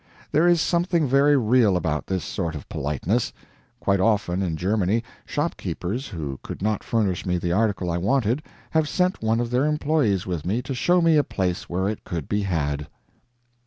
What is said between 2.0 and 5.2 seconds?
this sort of politeness. Quite often, in Germany,